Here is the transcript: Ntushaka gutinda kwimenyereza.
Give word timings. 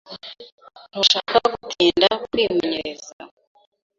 Ntushaka 0.89 1.35
gutinda 1.61 2.07
kwimenyereza. 2.23 3.13